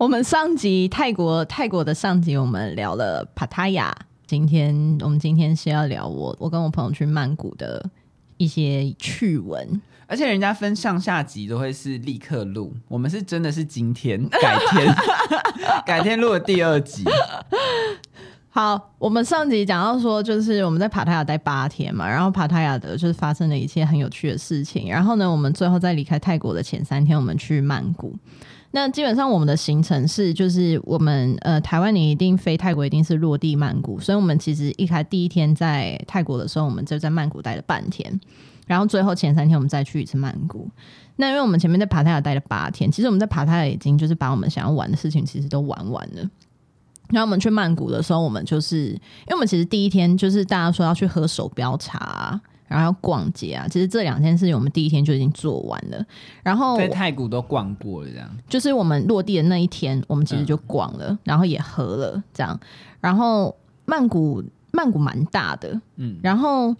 [0.00, 3.94] 我们上集泰国泰国的上集，我们聊了帕塔亚。
[4.26, 7.84] 今天我们今天是要聊我我跟我朋友去曼谷的
[8.38, 9.78] 一些趣闻。
[10.06, 14.94] 而且人家分上下集都会是立刻录，我们是真的是今天改天
[15.84, 17.04] 改天录的第二集。
[18.48, 24.88] 好，我们上集讲到说，就是我们在帕塔亚待八天嘛，然后帕塔亚的就是发生了一些很有趣的事情。
[24.88, 28.16] 然后呢，我们最后在离开泰国的前三天，我们去曼谷。
[28.72, 38.20] 那基本上我们的行程是，就是我们呃台湾你一定飞泰国，一定是落地曼谷，所以我们其实一开第一天在泰国的时候，我们就在曼谷待了半天，
[38.68, 40.68] 然后最后前三天我们再去一次曼谷。
[41.16, 46.30] 那因为我们前面在帕泰亚待了八天，其实我们在帕泰亚已经就是把我们想要玩的事情其实都玩完了。
[47.08, 52.40] 然后我们去曼谷的时候，我们就是因为我们其实第一天就是大家说要去喝手表茶。
[52.70, 56.02] 然后要逛街啊，其实这两件事情我们第一天就已经做完了。
[56.42, 62.58] 然后在太古都逛过了，这样就是我们落地的那一天，我们其实就逛了，嗯、然后也合了这样。
[63.00, 66.74] 然后曼谷曼谷蛮大的，嗯，然后。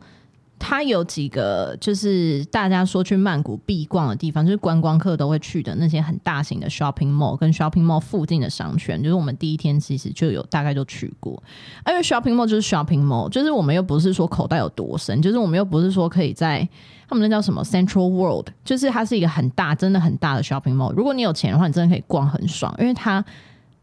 [0.62, 11.42] 它有几个，就是大家说去曼谷必逛的地方，就是观光客都会去的那些很大型的 shopping mall，跟 shopping mall 附近的商圈，就是我们第一天其实就有大概就去过。
[11.88, 16.68] 因为 shopping mall 就是 shopping mall，就是我们又不是说口袋有多深，就是我们又不是说可以在
[17.08, 20.92] 他们那叫什么 Central World，就是它是一个很大，真的很大的 shopping mall。
[20.92, 23.24] 如果你有钱的话，你真的可以逛很爽，因为它，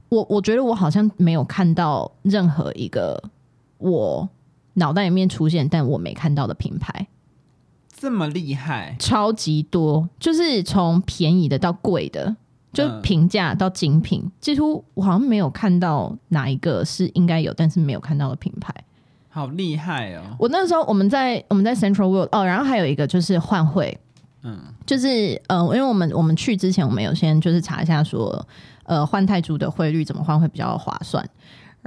[0.09, 3.21] 我我觉得我好像没有看到任何一个
[3.79, 4.29] 我。
[4.77, 7.07] 脑袋里面出现，但我没看到的品牌，
[7.95, 12.35] 这么厉害，超级多，就是从便宜的到贵的，
[12.71, 18.71] 就平价到精品，嗯、几乎我好像没有看到哪一个是应该有，但是没有看到的品牌，
[19.29, 20.21] 好厉害哦！
[20.37, 23.99] 我那时候我们在我们在 Central World 哦，然后还有一个就是换汇，
[24.43, 28.47] 嗯，就是呃，因为我们我们去之前，我们有先就是查一下说，
[28.83, 31.27] 呃，换泰铢的汇率怎么换会比较划算。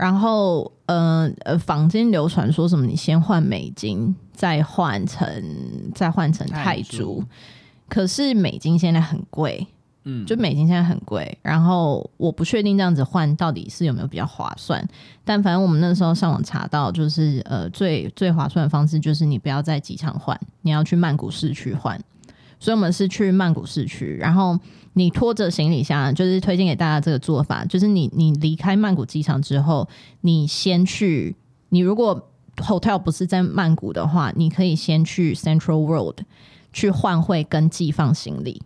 [0.01, 2.87] 然后，呃呃，坊间流传说什么？
[2.87, 5.31] 你先换美金，再换成
[5.95, 7.23] 再换成泰铢。
[7.87, 9.67] 可是美金现在很贵，
[10.05, 11.37] 嗯，就美金现在很贵。
[11.43, 14.83] 然后我不确定这样子换到底是有没有比较划算。
[15.23, 22.03] 但反正我们那时候上网查到，就是呃最最划算的方式就是你不要在机场换，你要去曼谷市区换。
[22.59, 24.59] 所以我们是去曼谷市区，然后。
[24.95, 29.89] 你拖着行李箱，就是推荐给大家这个做法，就是你你离开曼谷机场之后，
[30.23, 31.37] 你先去，
[31.69, 36.19] 你如果 hotel 不是在曼谷的话，你可以先去 Central World
[36.73, 38.61] 去换汇跟寄放行李，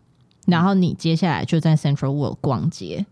[0.47, 3.05] 然后你接下来就在 Central World 逛街，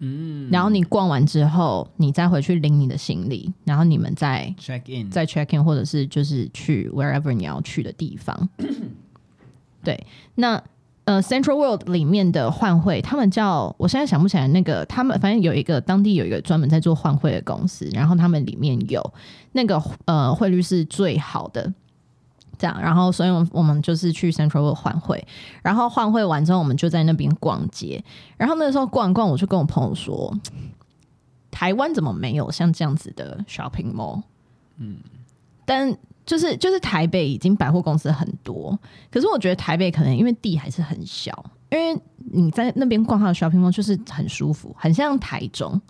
[0.00, 8.48] 嗯，然后你逛完之后，你再回去领你的行李，然后你们再 check in，再 check in，或者是就是去 wherever 你要去的地方，
[9.84, 10.60] 对，那。
[11.10, 19.12] 呃，Central World 里面的换汇，他们叫我现在想不起来那个，他们反正有一个当地有一个专门在做换汇的公司，然后他们里面有
[19.50, 21.74] 那个呃汇率是最好的，
[22.56, 25.26] 这样，然后所以我们我们就是去 Central World 换汇，
[25.62, 28.04] 然后换汇完之后，我们就在那边逛街，
[28.36, 30.32] 然后那个时候逛一逛，我就跟我朋友说，
[31.50, 34.22] 台湾怎么没有像这样子的 shopping mall？
[34.76, 34.98] 嗯，
[35.64, 35.98] 但。
[36.30, 38.78] 就是就是台北已经百货公司很多，
[39.10, 42.00] 可是我觉得台北可能因为地还是很小，因为
[42.32, 45.80] 你在那边逛它的 shopping mall 就是很舒服，很像台中，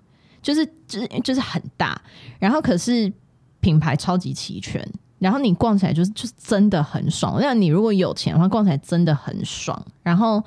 [0.41, 2.01] 就是就是就是很大，
[2.39, 3.13] 然后可是
[3.61, 4.83] 品牌超级齐全，
[5.19, 7.37] 然后你逛起来就是就是真的很爽。
[7.39, 10.43] 那你如果有钱的话，逛起来真的很爽，然后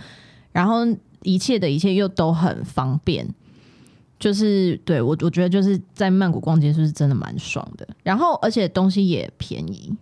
[0.51, 0.79] 然后
[1.21, 3.23] 一切的一切又都很方便。
[4.23, 9.93] 就是对我，我觉得就是在曼谷逛街是真的蛮爽的，然后而且东西也便宜，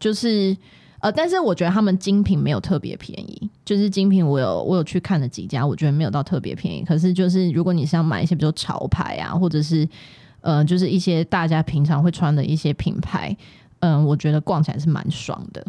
[0.00, 0.56] 就是
[1.00, 6.82] 呃，但是我觉得他们精品没有特别便宜，就是精品我有我有去看了几家，我觉得没有到特别便宜。
[6.82, 9.86] 可是就是如果你是要买一些比如潮牌啊，或者是
[10.40, 13.36] 呃，就是一些大家平常会穿的一些品牌，
[13.80, 15.62] 嗯、我觉得逛起来是蛮爽的。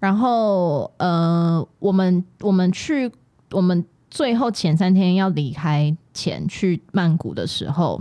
[0.00, 3.08] 然后呃，我们我们去
[3.52, 3.84] 我们。
[4.10, 8.00] 最后前三天要离开前去曼谷的时候，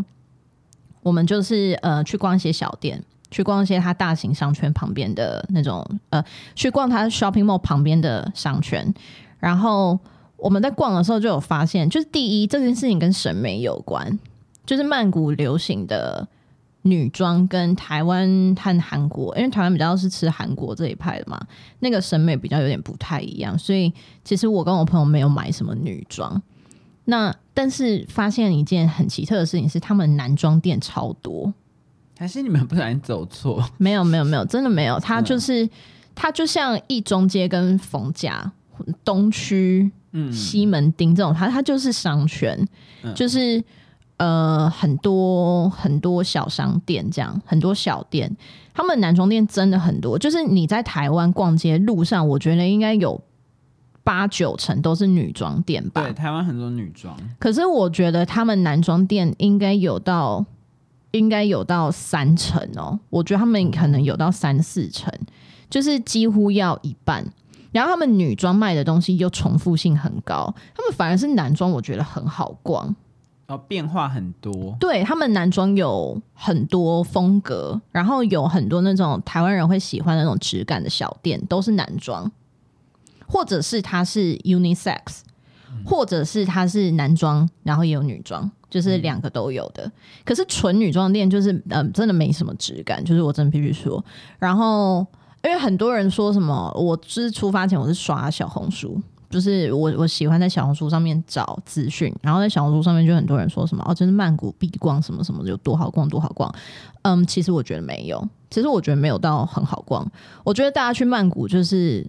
[1.03, 6.23] 我们就是呃去逛一些小店，去逛一些它大型商圈旁边的那种呃，
[6.55, 8.91] 去逛它 shopping mall 旁边的商圈。
[9.39, 9.99] 然后
[10.35, 14.17] 我们在逛的时候就有发现，就是第一这件事情跟审美有关，
[14.65, 16.27] 就是曼谷流行的。
[16.83, 21.37] 女装跟台湾和韩国，因为台湾比较是吃韩国这一派的嘛，
[21.79, 23.91] 那个审美比较有点不太一样，所以
[24.23, 26.41] 其实我跟我朋友没有买什么女装。
[27.09, 31.53] 那但是发现一件很奇特的事情是，他们男装店超多，
[32.19, 33.63] 还是你们不小心走错？
[33.79, 34.99] 没有没有没有，真的没有。
[34.99, 35.69] 它就是、嗯、
[36.13, 38.51] 它就像一中街跟逢甲
[39.05, 42.59] 东区嗯，西门町这种，它它就是商圈，
[43.03, 43.63] 嗯、就是
[44.17, 48.35] 呃很多很多小商店这样，很多小店，
[48.73, 50.19] 他们男装店真的很多。
[50.19, 53.19] 就是你在台湾逛街路上，我觉得应该有
[54.07, 56.01] 八九成都是女装店吧？
[56.01, 57.13] 对，台湾很多女装。
[57.37, 60.45] 可是我觉得他们男装店应该有到
[61.11, 65.13] 应该有到三成哦，我觉得他们可能有到三四成，
[65.69, 67.25] 就是几乎要一半。
[67.73, 72.95] 然后他们女装卖的东西又重复性很高，他们反而是男装，我觉得很好逛
[73.47, 74.73] 哦，变化很多。
[74.79, 82.31] 对，他们男装有很多风格，然后有很多那种台湾人会喜欢的那种质感的小店，都是男装，
[83.27, 85.19] 或者是它是 unisex，
[85.85, 89.91] 或者是它是男装，然后也有女装，就是两个都有的。
[90.25, 94.03] 可是纯女装店就是嗯、真的没什么质感，就是我真的必须说，
[94.39, 95.05] 然后。
[95.43, 106.53] 因为很多人说什么，我是出发前我是刷小红书，就是我我喜欢在小红书上面找资讯，然后在小红书上面就很多人说什么哦，真的曼谷必逛什么什么有多好逛多好逛。
[107.03, 110.05] 嗯，其实我觉得没有，其实我觉得没有到很好逛。
[110.43, 112.05] 我觉得大家去曼谷就是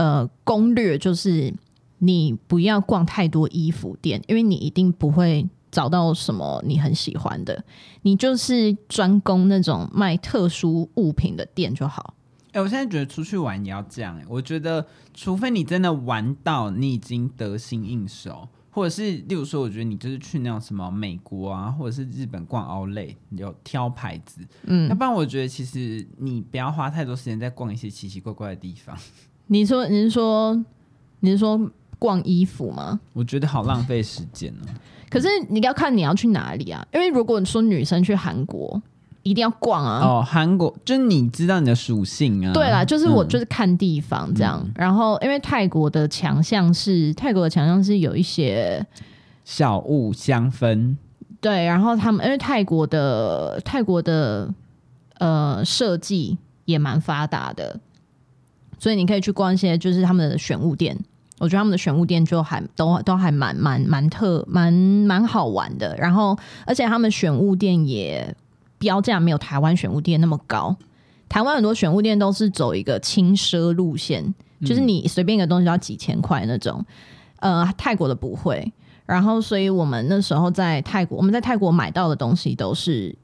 [0.00, 1.52] 呃攻略就是
[1.98, 7.62] 你不要逛太多衣服店，因为你一定不会找到什么你很喜欢的，
[8.00, 12.14] 你就是专攻那种卖特殊物品的店就好。
[12.52, 28.96] 哎、我现在觉得出去玩也要这样哎、我觉得，除非你真的玩到你已经得心应手，或者是例如说，我觉得你就是去那种什么美国啊，或者是日本逛 Outlet，你有挑牌子，嗯，要不然我觉得其实你不要花太多时间在逛一些奇奇怪怪的地方。
[29.48, 30.64] 你说，你是说，
[31.20, 33.00] 你是说逛衣服吗？
[33.12, 34.74] 我觉得好浪费时间呢、啊。
[35.10, 38.80] 可是你要看你要去哪里啊，因为如果你说女生去韩国。
[39.22, 40.00] 一定要逛啊！
[40.02, 42.52] 哦，韩国就是你知道你的属性啊。
[42.54, 44.58] 对啦，就是我就是看地方这样。
[44.64, 48.84] 嗯、然后，因为泰国的强项是泰国的强项是有一些
[49.44, 50.96] 小物香氛。
[51.38, 54.48] 对，然后他们因为泰国的泰国的
[55.18, 57.78] 呃设计也蛮发达的，
[58.78, 60.96] 所以你可以去逛一些就是他们的选物店。
[61.38, 65.94] 我觉得他们的选物店就还都都还蛮蛮蛮特蛮蛮好玩的。
[65.98, 68.34] 然后，而且他们选物店也。
[68.80, 70.74] 标价没有台湾选物店那么高，
[71.28, 74.34] 台湾很多选物店都是走一个轻奢路线，
[74.64, 76.84] 就是你随便一个东西都要几千块那种。
[77.40, 78.70] 呃，泰国的不会，
[79.06, 83.16] 然后所以我们那时候在泰国，我们在泰国买到的东西都是，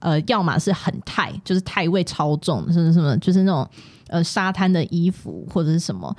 [0.00, 3.68] 呃，要么是很泰，就是泰味超重，是什么什么，就是那种
[4.08, 6.16] 呃沙滩的衣服或者是什么，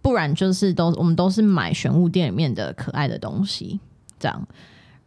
[0.00, 3.78] 不然就是都我们都是买选物店里面的可爱的东西
[4.18, 4.48] 这样，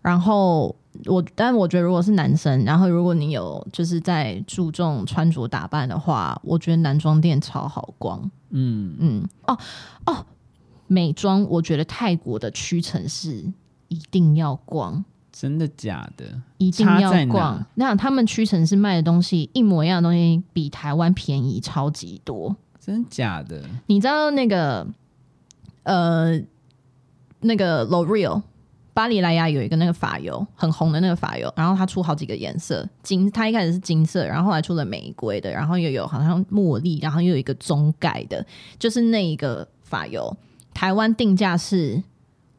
[0.08, 0.76] 然后。
[1.06, 8.20] 我，但我觉得如果是男生，然后如果你有就是在注重穿着打扮的话，我觉得男装店超好逛。
[8.50, 9.56] 嗯嗯，哦
[10.08, 10.26] 哦，
[10.88, 13.46] 美妆，我觉得泰国的屈臣氏
[13.90, 15.06] 一定要逛。
[15.32, 16.26] 真的假的？
[16.58, 17.64] 一定要逛。
[17.76, 22.56] 那他们屈臣氏卖的东西一模一样的东西，比台湾便宜超级多。
[22.80, 23.62] 真的假的？
[23.86, 24.88] 你知道那个
[25.84, 26.42] 呃
[27.42, 28.42] 那个 L'Oreal
[28.98, 38.44] 巴黎莱雅有一个那个发油很红的那个发油，然后它出好几个颜色，金，它一开始是金色，然后后来出了玫瑰的，然后又有好像茉莉，然后又有一个棕盖的，
[38.80, 40.36] 就是那一个发油，
[40.74, 42.02] 台湾定价是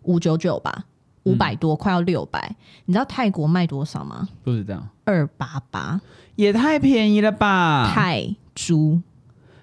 [0.03, 0.85] 五九九吧，
[1.25, 4.29] 五百多，嗯、快要六百，你知道泰国卖多少吗？
[4.45, 6.01] 不知道，二八八，
[6.37, 9.03] 也太便宜了吧，泰铢。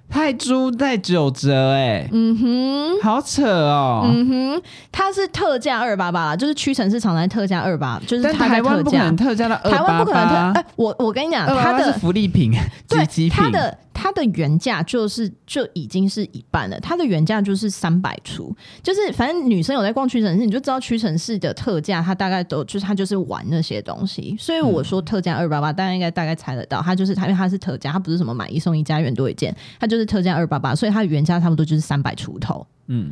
[0.09, 12.53] 泰铢在九折哎、欸，嗯哼，好扯哦，嗯哼，它是特价二八八啦，就是屈臣氏常在特价二八，就是台湾不可能特价到二八八，台湾不可能特，哎、欸，我我跟你讲，它的福利品，
[12.87, 13.77] 对，它的。
[14.05, 32.67] 它的原价就是就已经是一半了，它的原价就是三百出，就是反正女生有在逛屈臣氏，你就知道屈臣氏的特价，它大概都就是它就是玩那些东西，所以我说特价二八八，大家应该大概猜得到，它就是它因为它是特价，它不是什么买一送一加元多一件，它就是特价二八八，所以它的原价差不多就是三百出头。
[32.85, 33.11] 嗯，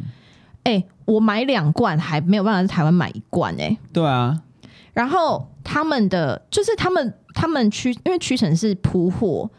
[0.63, 4.39] 哎、欸，我买两罐还没有办法在台湾买一罐哎、欸，对啊，
[4.93, 9.49] 然后他们的就是他们他们屈因为屈臣氏铺货。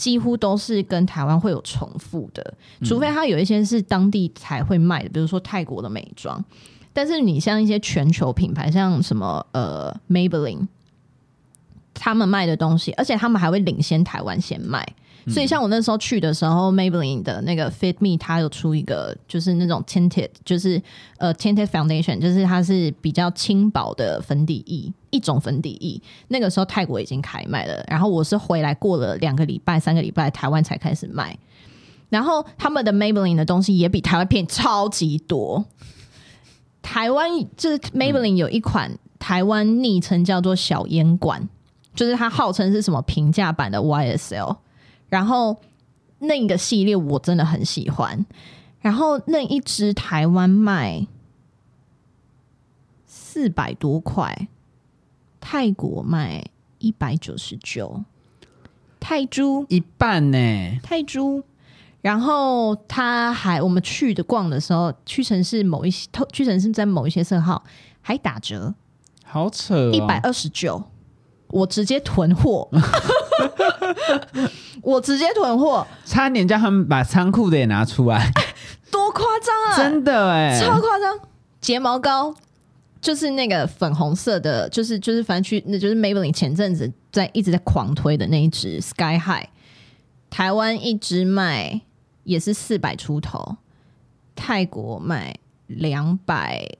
[0.00, 6.42] 几乎都是跟台湾会有重复的，除非它有一些是当地才会卖的，比如说泰国的美妆。
[6.94, 10.66] 但是你像一些全球品牌，像什么呃 Maybelline，
[12.00, 14.86] 他们卖的东西，而且他们还会领先台湾先卖。
[15.28, 20.80] 所以像我那时候去的时候，Maybelline 的那个 Fit Me，它有出一个就是那种 tinted，就是
[21.18, 26.00] 呃 tinted foundation，就是它是比较轻薄的粉底液，一种粉底液。
[26.28, 31.38] 那个时候泰国已经开卖了，然后我是回来过了两个礼拜、三个礼拜，台湾才开始卖。
[32.08, 35.66] 然后他们的 Maybelline 的东西也比台湾便宜超级多。
[36.80, 41.46] 台湾就是 Maybelline 有一款台湾昵称叫做小烟管，
[41.94, 44.56] 就是它号称是什么平价版的 YSL，
[45.08, 45.56] 然后
[46.18, 48.24] 那个系列我真的很喜欢，
[48.80, 51.06] 然后那一支台湾卖
[53.06, 54.48] 四百多块，
[55.40, 56.44] 泰国卖
[56.78, 58.04] 一百九十九。
[58.98, 61.42] 泰铢，一半呢，泰铢。
[62.02, 67.62] 然后他还我们去的逛的时候，屈臣氏某一些，屈臣氏在某一些色号
[68.00, 68.74] 还打折，
[69.24, 70.82] 好扯、哦，一百二十九，
[71.50, 72.68] 我直接囤货，
[74.82, 78.30] 我直接囤货，差点叫他们把仓库的也拿出来，
[78.90, 79.76] 多夸张啊！
[79.76, 81.18] 真的哎，超夸张！
[81.60, 82.34] 睫毛膏
[83.00, 89.46] 就是那个粉红色的，就是就是反正去那就是 Maybelline 前阵子在一直在狂推的那一支 Sky High，
[90.30, 91.82] 台湾一支卖。
[92.22, 93.56] 也是四百出头，
[94.36, 95.34] 泰国卖
[95.66, 96.76] 两百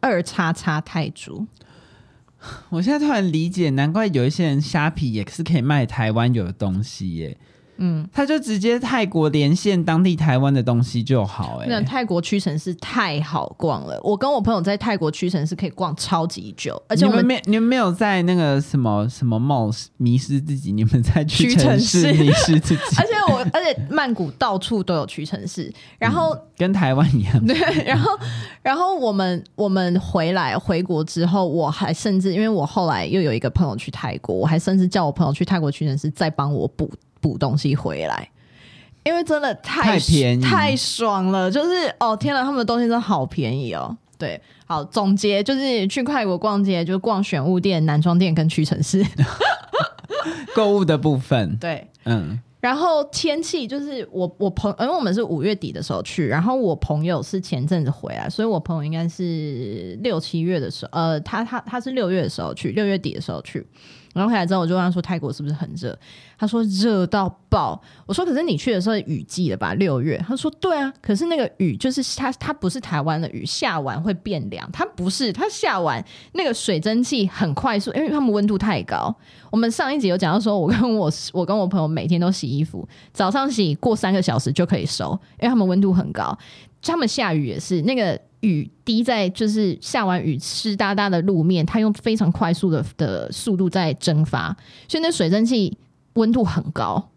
[0.00, 1.46] 二叉叉泰铢。
[2.70, 7.38] 我现在突然理解，难怪有一些人虾皮也是可以卖台湾有的东西耶。
[7.76, 11.70] 嗯，他就直接泰国连线当地台湾的东西就好哎、欸。
[11.70, 22.82] 那泰国屈臣氏太好逛了，我跟我朋友在泰国屈臣氏可以逛超级久，而且我们，你们没你们没有在那个什么什么 mall 迷失自己，你们在屈臣氏迷失自己。
[22.98, 27.40] 而且我而且曼谷到处都有屈臣氏，然后、嗯、跟台湾一样。
[27.46, 28.10] 对，然后
[28.62, 36.90] 然后我们我们回来回国之后，我还甚至因为我后来又有一个朋友去泰国，我还甚至叫我朋友去泰国屈臣氏再帮我补。
[37.22, 38.28] 补东西回来，
[39.04, 43.96] 因为真的太太便宜太爽了，就是哦天哪，他们的东西真的好便宜哦。
[44.18, 49.04] 对，好总结就是去泰国逛街，就逛选物店、男装店跟屈臣氏
[50.54, 51.56] 购物的部分。
[51.56, 63.66] 对，嗯，然后天气就是我我朋，因为我们是五月底的时候去，然后我朋友是前阵子回来，所以我朋友应该是六七月的时候，呃，他他他是六月的时候去，六月底的时候去。
[64.12, 65.98] 然后回来之后，我就问他说：“泰国是不是很热？”
[66.38, 69.74] 他说：“热到爆。”我说：“可是你去的时候雨季了吧？
[69.74, 74.68] 六月。”他说：“对啊，可是那个雨就是它，它不是台湾的雨，下完会变凉。
[74.72, 79.14] 它不是，它下完那个水蒸气很快速，因为他们温度太高。
[79.50, 86.36] 我们上一集有讲到说，我跟我我跟我朋友每天都洗衣服，早上洗过三个小时就可以收，因为他们温度很高。
[86.82, 94.56] 他们下雨也是那个。”雨滴在就是下完雨湿哒哒的路面，它用非常快速的的速度在蒸发，
[94.86, 95.76] 所以那水蒸气
[96.14, 97.08] 温度很高。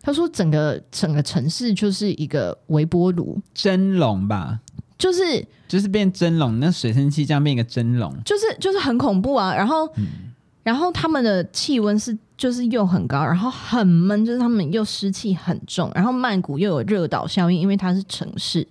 [0.00, 4.58] 他说整个整个城市就是一个微波炉蒸笼吧，
[4.98, 9.54] 就是就是变蒸笼，那水蒸气这样变一个蒸笼，就是就是很恐怖啊。
[9.54, 10.06] 然后、嗯、
[10.62, 18.66] 然后他们的气温是就是又很高，然后很闷，就是他们又湿气很重，然后曼谷又有热岛效应，因为它是城市。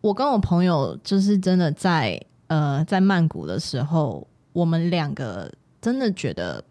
[0.00, 6.62] 我跟我朋友就是真的在呃在曼谷的时候，我们两个真的觉得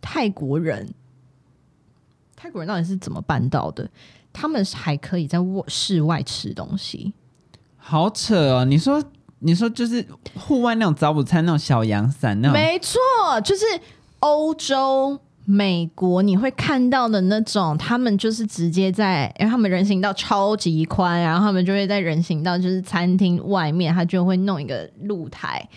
[0.00, 0.92] 泰国人，
[2.34, 3.88] 泰国人到底是怎么办到的？
[4.32, 7.12] 他们还可以在室外吃东西，
[7.76, 8.64] 好扯哦！
[8.64, 9.02] 你说
[9.38, 10.04] 你说就是
[10.34, 12.98] 户外那种早午餐那种小阳伞那种，没错，
[13.44, 13.64] 就是
[14.20, 15.20] 欧洲。
[15.46, 25.68] 美国你会看到的那种，他们就是直接在，因为他们人行道超级宽，然后他们就会在人行道，就是餐厅外面，他就会弄一个露台，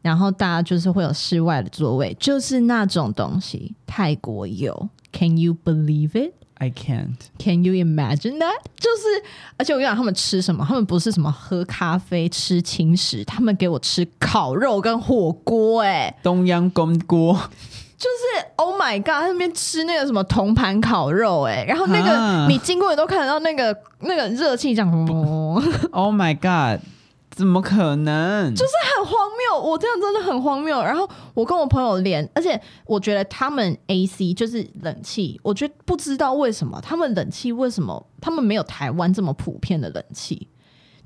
[0.00, 3.74] 然后大家就是会有室外的座位，就是那种东西。
[3.86, 6.32] 泰国有，Can you believe it?
[6.54, 7.16] I can't.
[7.38, 8.60] Can you imagine that?
[8.76, 9.24] 就是，
[9.56, 10.64] 而且我跟你讲，他们吃什么？
[10.68, 17.36] 他们不是什么喝咖啡、吃轻食，他们给我吃烤肉跟火锅，哎，冬阴功锅。
[18.00, 24.90] 就是 Oh my God，他那边吃那个什么铜盘烤肉哎、欸，然后那个你经过你都看得到那个那个热气这样。
[25.92, 26.80] Oh my God，
[27.30, 28.54] 怎么可能？
[28.54, 30.82] 就是很荒谬，我这样真的很荒谬。
[30.82, 40.48] 然后我跟我朋友连，而且我觉得他们 AC 就是冷气，我觉得不知道为什么他们冷气为什么他们没有台湾这么普遍的冷气。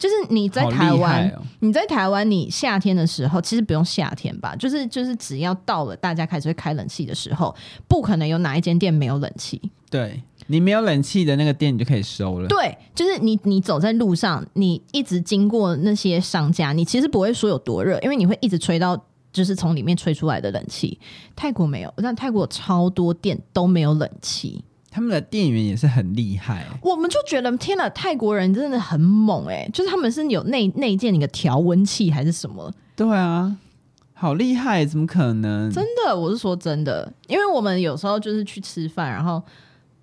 [0.04, 7.56] 就是你在台湾，哦、你在台湾，你夏天的时候其实不用夏天吧，就是就是只要到了大家开始会开冷气的时候，
[7.88, 9.58] 不可能有哪一间店没有冷气。
[9.88, 12.46] 对，你没有冷气的那个店，你就可以收了。
[12.48, 21.00] 对，就是你你走在路上，你一直经过那些商家，你其实不会说有多热，因为你会一直吹到就是从里面吹出来的冷气。
[21.34, 24.62] 泰国没有，但泰国超多店都没有冷气。
[24.94, 29.68] 他们的店员也是很厉害，我们就觉得天哪，泰国人真的很猛哎！
[29.72, 32.72] 就是他们是有内内建一个调温器还是什么？
[32.94, 33.56] 对啊，
[34.12, 35.68] 好厉害，怎么可能？
[35.72, 39.42] 真的，我是说真的，因为我们有时候就是去吃饭，然后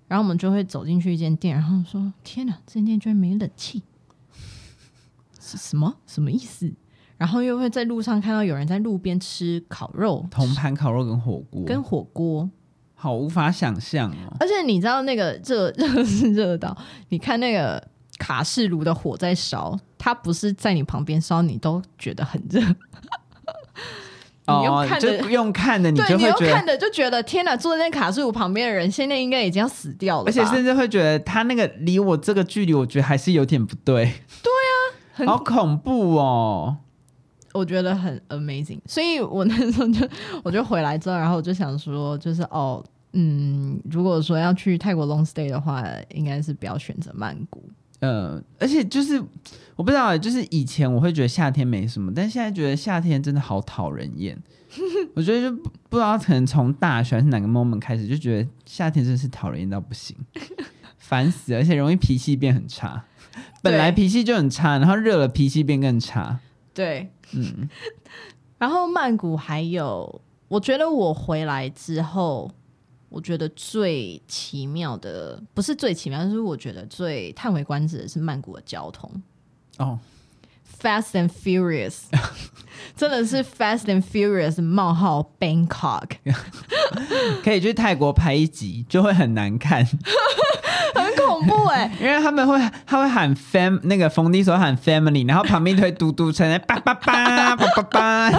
[0.08, 3.82] 然后我们就会走进去一间店，然后说天哪，这间店居然没冷气，
[5.40, 6.70] 是什么什么意思？
[7.16, 12.50] 然后又会在路上看到有人在路边吃烤肉，铜盘烤肉跟火锅，跟火锅，
[13.02, 14.36] 好无法想象哦。
[14.38, 16.76] 而且你知道那个热热是热到，
[17.08, 17.82] 你看那个
[18.16, 22.60] 卡式炉的火在烧，它不是在你旁边烧，你都觉得很热。
[24.46, 27.56] 你用看的，哦、用看的，你就会觉得你用看的就觉得天哪！
[27.56, 34.12] 坐在那卡式炉旁边的人，现在应该已经要死掉了，而且甚至会觉得他那个离我这个距离，我觉得还是有点不对。
[34.44, 36.76] 对啊，好恐怖哦！
[37.52, 40.08] 我觉得很 amazing，所以我那时候就
[40.42, 42.82] 我就回来之后，然后我就想说，就是哦，
[43.12, 47.62] 嗯，如果说要去泰国 long stay 的话，应该是不要选择曼谷。
[48.00, 49.22] 呃，而且就是
[49.76, 54.36] 我不知道，就是以前我会觉得夏天没什么，但现在觉得夏天真的好讨人厌。
[55.14, 60.16] 我觉得就不不知道，可能从大学还是哪个 moment 开始，就觉得夏天真的是讨人厌到不行，
[60.96, 63.04] 烦死，而且容易脾气变很差。
[63.62, 66.40] 本来脾气就很差，然后热了脾气变更差。
[66.74, 67.68] 对，嗯。
[68.58, 72.50] 然后曼谷还有，我觉得我回来之后。
[73.12, 79.10] 我觉得最奇妙的，不是最奇妙，就是我觉得最叹为观止的是曼谷的交通
[79.76, 79.98] 哦、
[80.82, 82.04] oh.，Fast and Furious，
[82.96, 86.12] 真的是 Fast and Furious 冒号 Bangkok，
[87.44, 89.84] 可以去泰国拍一集就会很难看，
[90.94, 98.30] 很恐怖哎、欸，因为他们会他会喊 fam 那个冯迪所喊 family，然后旁边推嘟嘟车，叭叭叭叭叭叭。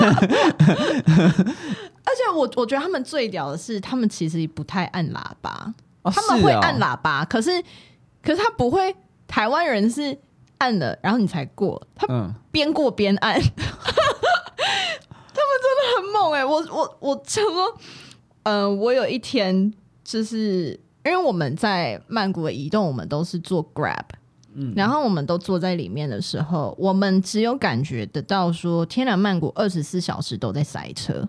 [2.06, 7.62] 而且我我觉得他们最屌的是，他们其实不太按喇叭，哦、他们会按喇叭，哦、可是
[8.22, 8.96] 可是他不会。
[9.26, 10.16] 台湾人是
[10.60, 12.06] 按了，然后你才过，他
[12.52, 13.56] 边过边按，嗯、他们
[15.64, 16.46] 真的很猛哎、欸！
[16.46, 17.76] 我我我想说，
[18.44, 24.06] 呃，我有一天就是因为我们在曼谷的移动，我们都是坐 Grab，
[24.54, 31.28] 嗯，然后我们都坐在里面的时候，我们只有感觉得到说，天然，曼谷二十四小时都在塞车。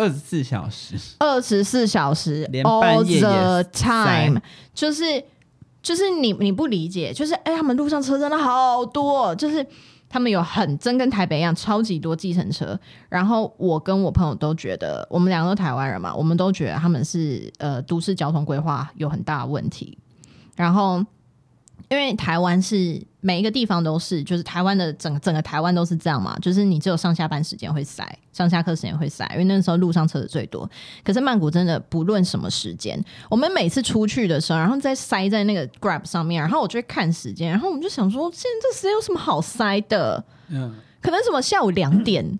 [0.00, 4.40] 二十四小时，二十四小时，连半夜 all the time，
[4.72, 5.22] 就是
[5.82, 9.64] 就是你你不理解，就是哎、欸，他们路上车真的好多，就是
[10.08, 12.78] 他们有很真跟台北一样超级多计程车。
[13.10, 19.98] 然后我跟我朋友都觉得，我们两个都台湾人嘛，我们都觉得他们是呃都市交通规划有很大的问题。
[20.56, 21.04] 然后
[21.90, 23.09] 因为台湾是。
[23.22, 28.02] 每一个地方都是，就是台湾的整个整个台湾都是这样嘛，就是你只有上下班时间会塞，
[28.32, 30.68] 上下课时间会塞，因为那个时候路上车子最多。
[31.04, 40.24] 可是曼谷真的不论什么时间，我们每次出去的时候，然后再塞在那个 Grab 上面，然后我就会看时间，然后我们就想说，现在这时间有什么好塞的？
[40.48, 42.38] 嗯，可能什么下午两点，嗯、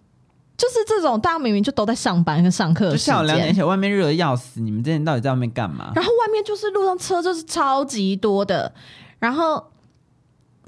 [0.57, 5.93] 就是这种大家明明就都在上班跟上课，就下午两点，而且外面热的要死，你们之前到底在外面干嘛？
[5.95, 8.73] 然后外面就是路上车就是超级多的，
[9.19, 9.62] 然后。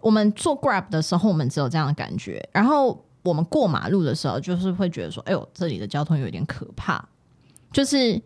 [0.02, 2.46] 我们坐 Grab 的时候，我们只有这样的感觉。
[2.52, 7.02] 然后我们过马路的时候，就是会觉得说：“哎呦，这里的交通有点可怕。”
[7.72, 8.20] 就是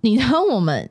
[0.00, 0.88] 你知道，我们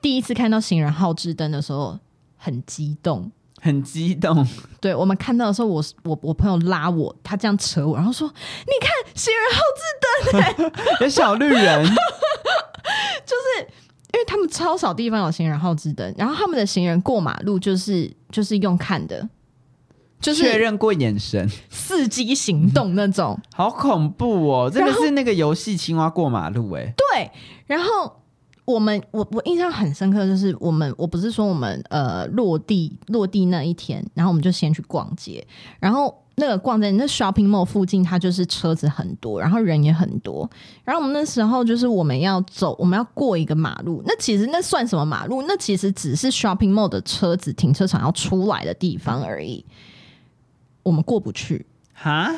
[0.00, 1.98] 第一次看到行人号志灯的时候，
[2.36, 4.46] 很激动，很激动。
[4.80, 8.28] 对，我们看到的时候，我我我朋友拉我，他这样扯我，然后说
[8.66, 11.84] ：“你看行人号志灯，欸， 有小绿人。
[13.26, 13.66] ”就是
[14.14, 19.28] 因为他们超少地方有行人号志灯，然后他们的行人过马路就是就是用看的。
[20.20, 24.70] 就是确认过眼神，伺机行动那种， 好恐怖哦！
[24.70, 26.92] 真的是那个游戏青蛙过马路哎。
[26.96, 27.30] 对，
[27.66, 28.12] 然后
[28.64, 35.46] 我们我我印象很深刻，就是我们我不是说我们呃落地落地那一天，然后我们就先去逛街，
[35.78, 40.48] 然后那个逛在那 shopping mall 附近，它就是车子很多，然后人也很多，
[40.84, 45.42] 然后我们那时候就是我们要走，我们要过一个马路，那其实那算什么马路？
[45.42, 49.64] 那其实只是 shopping mall 的车子停车场要出来的地方而已。
[50.88, 52.34] 我们过不去哈，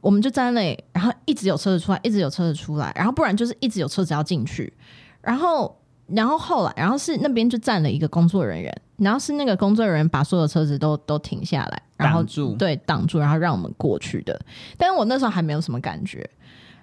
[0.00, 4.72] 我们就站在那里，然后一直有车子出来，一直有车子出来，然后不然就是一直有车子要进去，
[5.20, 12.22] 然后，然后后来，然后是那边就站了一个工作人员，然后是那个工作人员把所有车子都都停下来，然后
[12.56, 14.40] 对，挡住，然后让我们过去的。
[14.78, 16.30] 但是我那时候还没有什么感觉，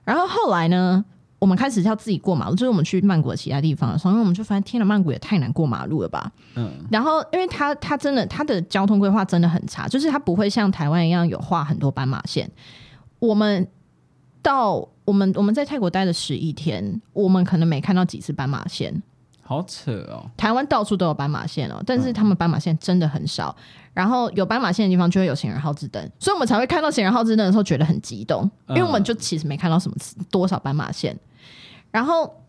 [0.03, 1.05] 然后后来呢？
[1.39, 6.29] 我们开始要自己过马路，就是我们去曼谷的其他地方的时候，因为我们就发现，天哪，曼谷也太难过马路了吧？
[6.55, 6.69] 嗯。
[6.91, 12.49] 然后，因为它它真的它的交通规划真的很差，就是它不会像台湾一样有画很多斑马线。
[13.19, 13.65] 我们
[14.41, 19.01] 到我们我们在泰国待了十一天，我们可能没看到几次斑马线，
[19.41, 20.29] 好扯哦。
[20.35, 23.55] 台湾到处都有斑马线哦，但是他们斑马线真的很少。
[23.57, 23.63] 嗯。
[23.93, 29.97] 然后有斑马线的地方就会有行人号志灯，所以我们才会看到行人号志灯的时候觉得很激动，因为我们就其实没看到什么
[30.29, 31.17] 多少斑马线。
[31.91, 32.43] 然后，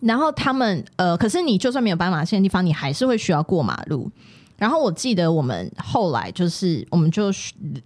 [0.00, 4.10] 然后他们呃，可是你就算没有斑马线的地方，你还是会需要过马路。
[4.56, 7.32] 然后我记得我们后来就是，我们就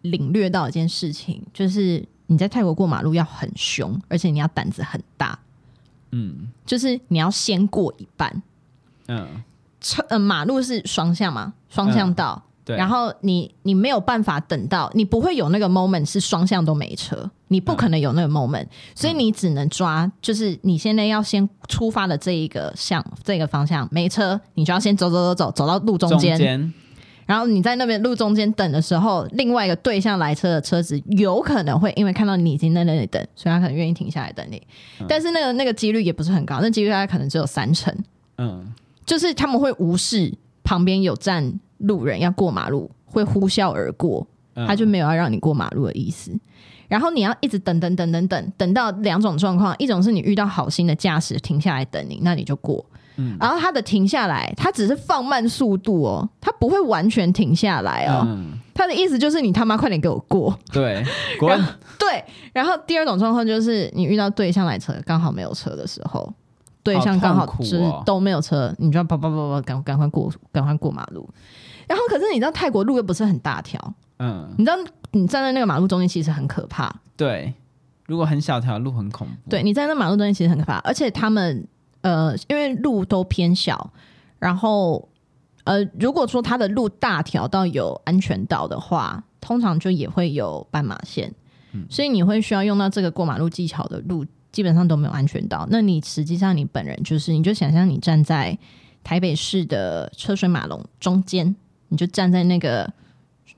[0.03, 5.39] 领略到一件事情，就是你在泰国过马路要很凶，而且你要胆子很大。
[6.11, 8.43] 嗯，就是你要先过一半。
[9.09, 9.43] 嗯，
[9.81, 12.43] 车呃马路是双向嘛，双向道。
[12.45, 26.75] 嗯对，然后你你没有办法等到，你不会有那个 moment 是双向都没车，你不可能有那个 moment，、嗯、所以你只能抓，就是你现在要先出发的这一个向这个方向没车，你就要先走走走走走到路中间，中间。
[27.25, 34.61] 然后你在那边路中间等的时候，另外一个对向来车的车子有可能会因为看到你已经在那里等，所以他可能愿意停下来等你，
[35.01, 37.93] 嗯、但是那个那个几率也不是很高，那几率大概可能只有三成，
[38.39, 38.73] 嗯，
[39.05, 40.33] 就是他们会无视
[40.67, 41.59] 旁边有站。
[41.81, 44.27] 路人要过马路会呼啸而过，
[44.67, 46.31] 他就没有要让你过马路的意思。
[46.31, 46.41] 嗯、
[46.89, 52.83] 然后你要一直等等等等等，等到两种状况：一种是你遇到好心的驾驶停下来等你，那你就过。
[53.17, 58.25] 嗯、然后他的停下来，他只是放慢速度哦，他不会完全停下来哦。
[58.27, 60.59] 嗯、他的意思就是你他妈快点给我过。
[60.73, 61.05] 对，
[61.39, 61.63] 滚。
[62.01, 62.25] 对。
[62.55, 66.33] 然后第二种状况就是你遇到对向来车刚好没有车的时候，
[66.87, 71.29] 对象刚好就是都没有车，哦、你就要跑跑跑跑赶赶快过赶快过马路。
[71.87, 74.77] 然后，可是你知道泰国路又不是很大条，嗯，你知道
[75.13, 76.95] 你站在那个马路中间其实很可怕。
[77.17, 77.53] 对，
[78.07, 79.51] 如果很小条路很恐怖。
[79.51, 81.67] 对，你在那马路中间其实很可怕，而且他们
[82.01, 83.93] 呃，因为路都偏小，
[84.39, 85.09] 然后
[85.65, 91.33] 呃，如果说它的路大条到有安全岛的话，通常就也会有斑马线，
[91.73, 94.25] 嗯，所以你会需要用到这个过马路技巧的路，
[94.57, 95.69] 基本上都没有安全岛。
[95.71, 98.59] 那你实际上你本人就是，你就想象你站在
[99.05, 101.55] 台北市的车水马龙中间。
[101.89, 102.91] 你就站在那个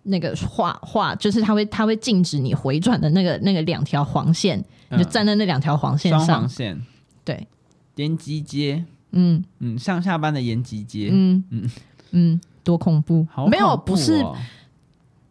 [0.03, 4.59] 那个画画，就是他会他会禁止你回转的那个那个两条黄线，
[4.89, 6.21] 嗯、你就站在那两条黄线上。
[6.27, 6.83] 双黄线，
[7.25, 7.47] 对，
[7.95, 9.45] 延吉街，嗯。
[9.61, 11.45] 嗯，上下班的延吉街，嗯。
[11.51, 11.71] 嗯。
[12.11, 13.25] 嗯，多恐怖！
[13.25, 14.23] 恐怖哦、没有，不是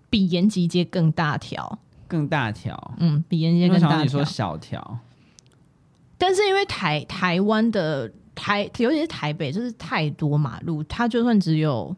[0.10, 1.78] 比延吉街更大条，
[2.08, 4.04] 更大条，嗯，比延吉街更大条。
[4.04, 5.00] 你说小条，
[6.18, 11.96] 但是因为台台湾的台，尤其是台北，就是太多马路，它就算只有。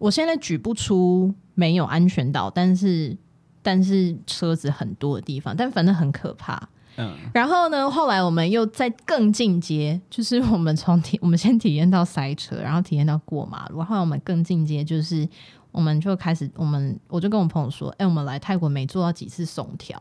[0.00, 3.16] 我现在举不出没有安全岛，但是
[3.62, 6.68] 但是车子很多的地方，但反正很可怕。
[6.96, 15.26] 嗯，然后呢，后来我们又再更进阶，就是我们从体 我们先体验到塞车，然后体验到过马路，后来我们更进阶，就是
[15.72, 20.00] 我们就开始，我们我就跟我朋友说，哎，我们来泰国没坐到几次耸调，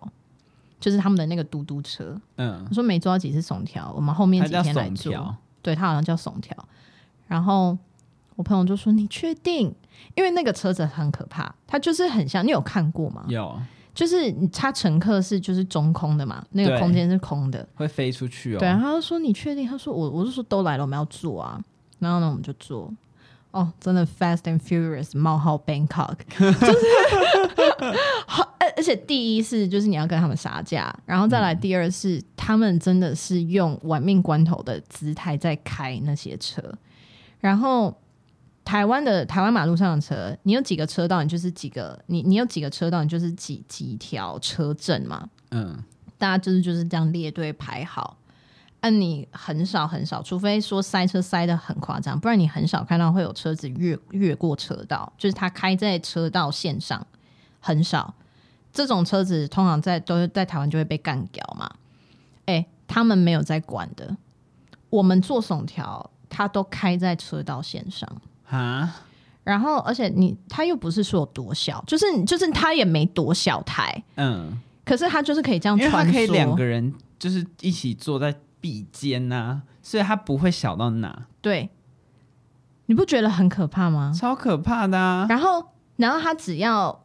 [0.84, 2.20] 就是他们的那个嘟嘟车。
[2.36, 6.58] 嗯，我说没坐到几次耸条，我们后面几天来做，对，他好像叫耸条，
[7.28, 7.78] 然后。
[8.36, 9.72] 我朋友就说：“你确定？
[10.16, 12.44] 因为那个车子很可怕，它就是很像。
[12.44, 13.24] 你有看过吗？
[13.28, 13.56] 有，
[13.94, 18.58] 就是它乘客是就是中空的嘛，那个空间是空的，会飞出去哦。
[18.58, 19.68] 对，他就说：你确定？
[19.68, 21.64] 他说：我，我就说都来了，我们要坐啊。
[22.00, 22.92] 然后呢，我们就坐。
[23.54, 26.86] 哦，真的 Fast and Furious 冒号 Bangkok， 就是
[28.28, 28.74] 而。
[28.76, 36.62] 而且第一是就是你要跟他们杀价，然后再来第二是、嗯、他们真的是用玩命关头的姿态在开那些车，
[37.40, 37.96] 然后。”
[38.66, 45.28] 台湾的台湾马路上的车，你有几个车道，你就是几个你你有几个车道，你就是几几条车阵嘛。
[45.52, 45.78] 嗯，
[46.18, 48.16] 大家就是就是这样列队排好。
[48.84, 57.08] 按你很少很少，除非说塞车塞的很夸张，不然你很少看到会有车子越越过车道，就是他开在车道线上，
[57.62, 58.14] 很少。
[58.74, 61.72] 这种车子通常在都是在台湾就会被干掉嘛。
[62.46, 64.18] 哎、欸，他们没有在管的，
[64.90, 68.10] 我们做耸条，他都开在车道线上。
[68.50, 69.02] 啊，
[69.46, 81.26] 然后而且你他又不是说有多小，就是就是他也没多小台，嗯，可是他就是可以这样穿梭，因为他可以两个人就是一起坐在壁间呐、啊，所以他不会小到哪。
[81.42, 81.70] 对，
[82.86, 84.14] 你不觉得很可怕吗？
[84.18, 85.26] 超可怕的啊！
[85.28, 87.04] 然后然后他只要，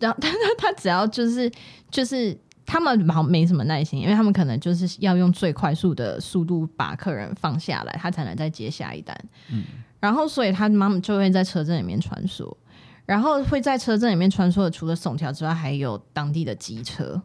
[0.00, 1.48] 然后他他他只要就是
[1.88, 2.36] 就是。
[2.66, 9.24] 他们好像没什么耐心，因为他们可能就是要用最快速的速度把客人放下来，他才能再接下一单。
[9.50, 9.64] 嗯，
[9.98, 12.48] 然后所以他妈妈就会在车阵里面穿梭，
[13.06, 17.20] 然后会在车站里面穿梭的，除了耸桥之外，还有当地的机车。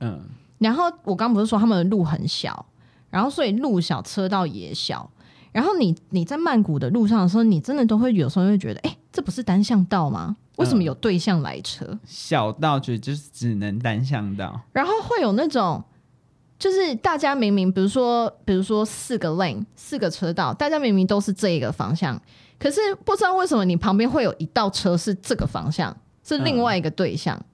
[0.00, 0.18] 嗯，
[0.58, 2.66] 然后我刚不是说他们的路很小，
[3.10, 5.10] 然后所以路小，车道也小。
[5.52, 10.36] 然后你你在曼谷的路上的时候，你真的都会有时候会觉得，哎，这不是单向道吗？
[10.56, 11.84] 为什么有对向来车？
[11.86, 15.82] 嗯、小道就就是只能单向道，然后会有那种，
[16.58, 22.20] 就是大家明明比如说比如说四个 lane 四个车道，大家明明都是这一个方向，
[22.58, 27.44] 可是不知道为什么你旁边会有一道车是这个方向，是另外一个对象，嗯、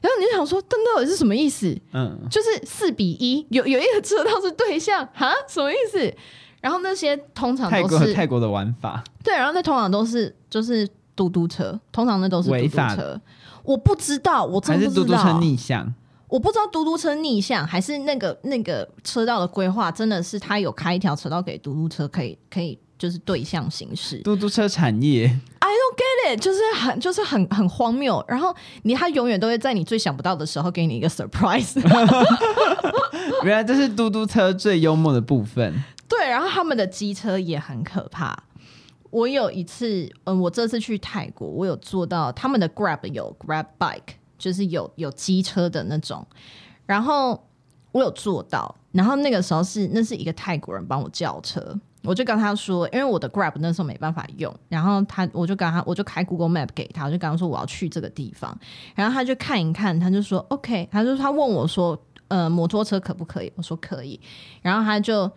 [0.00, 1.76] 然后你就想说，灯到底是什么意思？
[1.92, 6.14] 嗯，就是四比一，有有一个车道是对向，哈，什么意思？
[6.60, 13.20] 然后那些通常泰国都是泰国的玩法，对，然后那通常都是就是嘟嘟车，通常那都是嘟嘟法车。
[13.62, 15.22] 我不知道，我真还是的不知道。
[15.22, 15.94] 嘟嘟车逆向？
[16.26, 24.18] 我不知道嘟嘟车逆向还是那个那个车道的规划，真的是他有开一条车道给嘟嘟车，可以可以就是对向行驶。
[24.18, 25.38] 嘟嘟车产业
[26.36, 28.24] 就是很就是很很荒谬。
[28.28, 31.80] 然后你他永远都会在你最想不到的时候给你一个 surprise。
[33.44, 35.82] 原来这是嘟嘟车最幽默的部分。
[36.08, 38.36] 对，然后他们的机车也很可怕。
[39.10, 44.16] 我有一次，嗯，我这次去泰国，我有坐到他们的 Grab 有 Grab Bike。
[44.38, 46.24] 就是有有机车的那种，
[46.86, 47.44] 然后
[47.90, 58.56] 我有坐到，然后那个时候是那是一个泰国人帮我叫车，我就跟他说，因为我的 Grab 那时候没办法用，然后他我就跟他我就开 Google Map 给他，我就跟他说我要去这个地方，
[58.94, 63.52] 然后他就看一看，他就说 OK，他就他问我说，呃，摩托车可不可以？
[63.56, 64.20] 我说可以，
[64.62, 65.30] 然后他就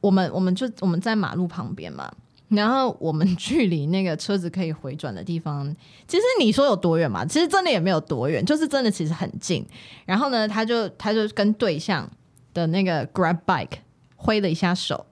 [0.00, 2.10] 我们我们就我们在马路旁边嘛。
[2.48, 5.74] 然后我们距离那个车子可以回转的地方，
[6.06, 7.24] 其实你说有多远嘛？
[7.24, 9.66] 其实真的也没有多远，就是真的其实很近。
[10.04, 12.08] 然后呢，他就他就跟对象
[12.52, 13.78] 的那个 Grab Bike
[14.14, 15.04] 挥了一下手，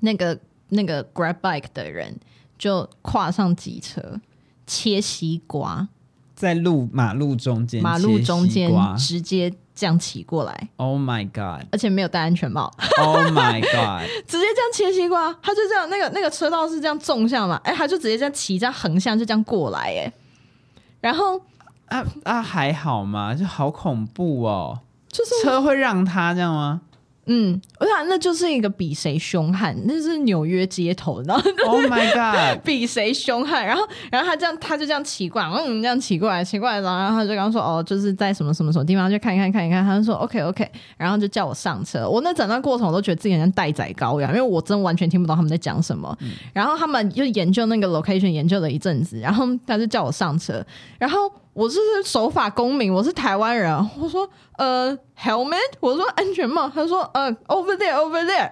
[0.00, 2.16] 那个那个 Grab Bike 的人
[2.58, 4.20] 就跨上机车
[4.66, 5.88] 切西瓜，
[6.34, 9.52] 在路马路中间，马路中间直接。
[9.76, 11.66] 这样骑过来，Oh my god！
[11.72, 14.08] 而且没有戴安全帽，Oh my god！
[14.24, 17.60] 直接这样切西瓜，他就这样，那个那个车道是这样纵向嘛？
[17.64, 20.12] 哎，他就直接这样骑，这样横向就这样过来，哎，
[21.00, 21.36] 然后
[21.86, 24.78] 啊啊还好嘛，就好恐怖哦，
[25.08, 26.80] 就是车会让他这样吗？
[27.26, 40.66] 嗯，我想那就是一个比谁凶悍，那是纽约街头，然后 Oh my God，比谁凶悍，然后然后他这样他就这样骑过来，嗯，这样骑过来骑过来，然后他就刚刚说哦，就是在什么什么什么地方，去看一看看一看，他就说 OK OK，
[40.96, 42.08] 然后就叫我上车。
[42.08, 46.16] 我那整段过程我都觉得自己很像待宰羔羊，因为我真完全听不懂他们在讲什么。
[46.22, 50.64] 嗯、然后他们就研究那个 location 研究了一阵子，然后他就叫我上车，
[50.98, 51.30] 然后。
[51.54, 53.72] 我是守法公民，我是台湾人。
[53.96, 56.68] 我说呃，helmet，我说安全帽。
[56.68, 58.50] 他说呃，over there，over there，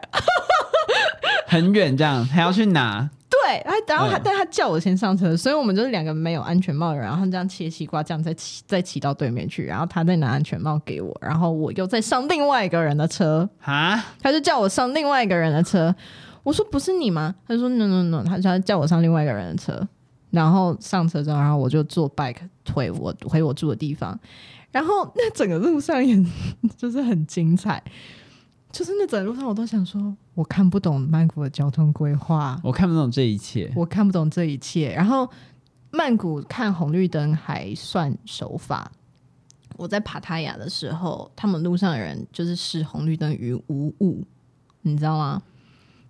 [1.46, 3.08] 很远这样，还要去拿。
[3.28, 15.94] 对，然后他但他叫我先上车，所以我们就是两个没有安全帽的人，然后这样切西瓜，这样再骑再骑到对面去，然后他再拿安全帽给我，然后我又再上另外一个人的车啊，他就叫我上另外一个人的车。
[16.42, 17.35] 我说不是你吗？
[17.48, 19.88] 他说 no no no，他他叫我上另外一个人的车。
[20.30, 22.37] 然后上车之后，然后我就坐 bike
[22.72, 24.18] 回我回我住的地方。
[24.70, 26.16] 然后那整个路上也
[26.76, 27.82] 就是很精彩，
[28.72, 34.92] 就是那整路上我都想说，我看不懂曼谷的交通规划，我看不懂这一切，我看不懂这一切。
[34.92, 35.28] 然后
[35.90, 38.90] 曼谷看红绿灯还算守法。
[39.76, 44.24] 我在帕塔雅的时候，他们路上的人就是视红绿灯于无物，
[44.80, 45.42] 你知道吗？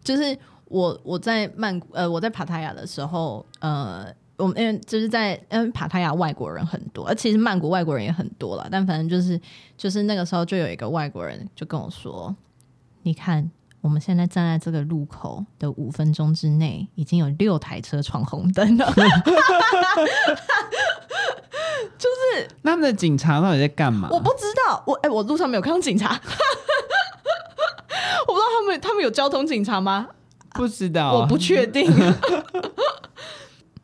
[0.03, 0.39] 就是。
[0.73, 4.07] 我我在曼谷呃，我在帕塔雅的时候，呃，
[4.39, 9.39] 我们因为就是在因为帕塔亚外国人很多，而其实曼谷外国人也很多了，但反正就是
[9.77, 12.35] 就是那个时候就有一个外国人就跟我说
[13.03, 18.93] ：“你看，我们现在站在这个路口的五分钟之内，已经有六台车闯红灯了。”
[21.99, 24.09] 就是那他们的警察到底在干嘛？
[24.11, 26.13] 我不知道，我哎、欸，我路上没有看到警察，
[28.27, 30.09] 我不知道他们他们有交通警察吗？
[30.55, 31.91] 不知道、啊，我不确定，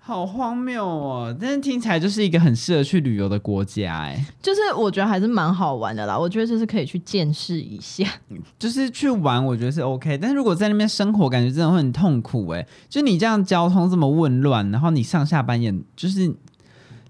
[0.08, 1.36] 好荒谬哦！
[1.38, 6.18] 但是听起来就是一个很适合去旅游的国家，哎，就是我觉得还是蛮好玩的啦。
[6.18, 8.08] 我觉得就是可以去见识一下，
[8.58, 10.16] 就是去玩，我觉得是 OK。
[10.16, 16.26] 但是如果在那边生活，感觉真的会很痛苦，哎，就你这样交通这么混乱，然后你上下班也，就是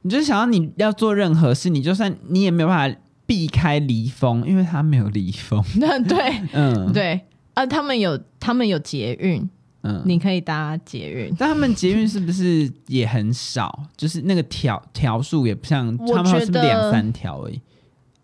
[0.02, 5.62] 你就想要你要做任何事，你就算你也没有办法避开离峰，因为它没有离峰。
[5.76, 7.20] 那 对，嗯，对。
[7.54, 9.48] 啊，他们有他们有捷运，
[9.88, 13.82] 嗯，你可以搭捷运，但他们捷运是不是也很少？
[13.96, 17.60] 就是那个条条数也不像，他们是两三条而已。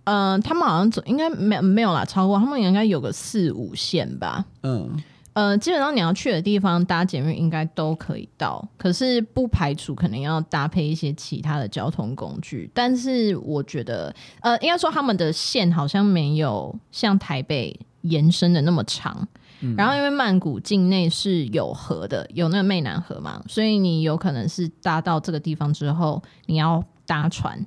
[0.05, 4.45] 嗯、呃，他们好像走应该没没有啦，超过他们应该有个四五线吧。
[4.63, 4.91] 嗯，
[5.33, 12.71] 呃，基本上你要去的地方搭捷运应该都可以到，可是不排除可能要搭配一些其他的交通工具。
[12.75, 17.79] 但是我觉得，呃，应该说他们的线好像没有像台北。
[18.05, 19.27] 延伸的那么长，
[19.65, 27.67] 嗯、然后因为曼谷境内是有河的，有那个湄南河嘛，所以你有可能是搭到这个地方之后，你要搭船，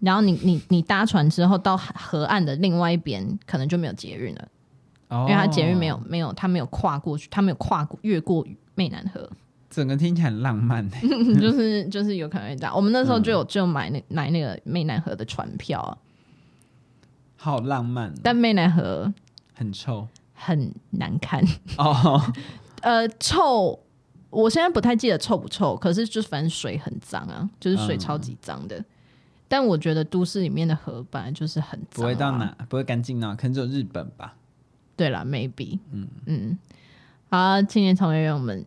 [0.00, 4.48] 然后你你你搭船之后到河岸的另外一边，可能就没有捷运了，
[5.08, 9.30] 哦、因为它捷运没有没有，它没有跨过去，它没有跨过越过湄南河，
[9.70, 10.88] 整个听起来很浪漫，
[11.40, 12.74] 就是就是有可能会这样。
[12.74, 15.96] 我们那时候就有就买那买那个湄南河的船票啊，
[17.36, 19.12] 好浪漫，但湄南河。
[19.54, 20.08] 很臭，
[20.44, 21.42] 很难看
[21.78, 22.20] 哦。
[22.80, 23.78] 呃，臭，
[24.30, 28.76] 我现在不太记得臭不臭，可是就是反正水很脏啊，就是水超级脏的。
[28.78, 28.84] 嗯、
[29.46, 34.34] 但我觉得都市里面的河本来就是很脏、啊，不会到哪，不会干净呢，可能只有日本吧。
[34.96, 36.58] 对了，maybe，嗯嗯。
[37.30, 38.66] 好，青年草原人，我们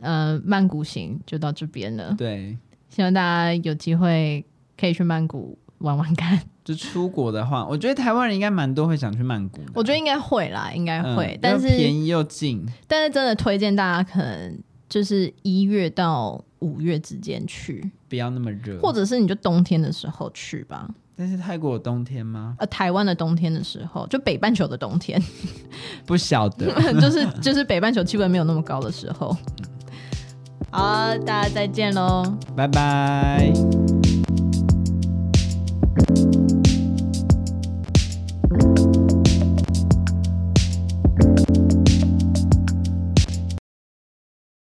[0.00, 2.14] 呃曼谷行就到这边了。
[2.14, 2.56] 对，
[2.88, 4.44] 希望大家有机会
[4.76, 6.40] 可以去曼谷玩玩看。
[6.68, 9.62] 就出国的话，我觉得台湾人应该蛮多会想去曼谷。
[9.72, 12.62] 我觉得应该会啦，应该会，嗯、但是便宜又近。
[12.86, 20.86] 但是真的推荐大家可能就是一月到五月之间去，不要那么热，或者是你就冬天的时候去吧。
[21.16, 22.54] 但是泰国有冬天吗？
[22.58, 25.18] 呃，台湾的冬天的时候，就北半球的冬天，
[26.04, 29.34] 不晓得， 就是就是北半球气温没有那么高的时候。
[30.70, 33.50] 好，大家再见喽，拜拜。